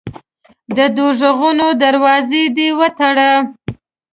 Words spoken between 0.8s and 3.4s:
دوږخونو دروازې دي وتړه.